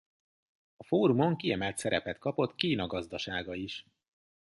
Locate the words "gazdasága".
2.87-3.53